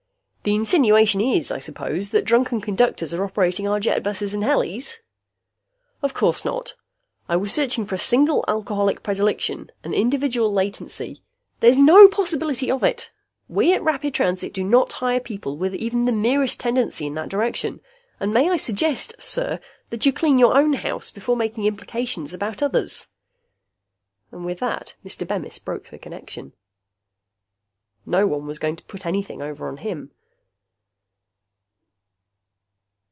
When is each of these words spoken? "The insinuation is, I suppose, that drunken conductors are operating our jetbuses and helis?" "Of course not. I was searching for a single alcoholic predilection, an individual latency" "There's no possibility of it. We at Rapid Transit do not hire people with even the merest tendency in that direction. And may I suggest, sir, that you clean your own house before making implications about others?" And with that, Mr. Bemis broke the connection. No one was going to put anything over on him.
"The 0.43 0.55
insinuation 0.55 1.21
is, 1.21 1.51
I 1.51 1.59
suppose, 1.59 2.09
that 2.09 2.25
drunken 2.25 2.61
conductors 2.61 3.13
are 3.13 3.23
operating 3.23 3.67
our 3.69 3.79
jetbuses 3.79 4.33
and 4.33 4.41
helis?" 4.43 4.95
"Of 6.01 6.15
course 6.15 6.43
not. 6.43 6.73
I 7.29 7.35
was 7.35 7.53
searching 7.53 7.85
for 7.85 7.93
a 7.93 7.99
single 7.99 8.43
alcoholic 8.47 9.03
predilection, 9.03 9.69
an 9.83 9.93
individual 9.93 10.51
latency" 10.51 11.21
"There's 11.59 11.77
no 11.77 12.07
possibility 12.07 12.71
of 12.71 12.81
it. 12.83 13.11
We 13.47 13.71
at 13.73 13.83
Rapid 13.83 14.15
Transit 14.15 14.51
do 14.51 14.63
not 14.63 14.93
hire 14.93 15.19
people 15.19 15.57
with 15.57 15.75
even 15.75 16.05
the 16.05 16.11
merest 16.11 16.59
tendency 16.59 17.05
in 17.05 17.13
that 17.13 17.29
direction. 17.29 17.79
And 18.19 18.33
may 18.33 18.49
I 18.49 18.57
suggest, 18.57 19.21
sir, 19.21 19.59
that 19.91 20.07
you 20.07 20.11
clean 20.11 20.39
your 20.39 20.57
own 20.57 20.73
house 20.73 21.11
before 21.11 21.35
making 21.37 21.65
implications 21.65 22.33
about 22.33 22.63
others?" 22.63 23.09
And 24.31 24.43
with 24.43 24.57
that, 24.57 24.95
Mr. 25.05 25.27
Bemis 25.27 25.59
broke 25.59 25.89
the 25.89 25.99
connection. 25.99 26.53
No 28.07 28.25
one 28.25 28.47
was 28.47 28.57
going 28.57 28.77
to 28.77 28.85
put 28.85 29.05
anything 29.05 29.43
over 29.43 29.67
on 29.67 29.77
him. 29.77 30.09